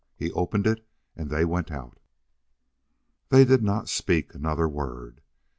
He 0.17 0.31
opened 0.31 0.65
it 0.65 0.83
and 1.15 1.29
they 1.29 1.45
went 1.45 1.69
out. 1.69 1.99
They 3.29 3.45
did 3.45 3.61
not 3.61 3.87
speak 3.87 4.33
another 4.33 4.67
word. 4.67 5.21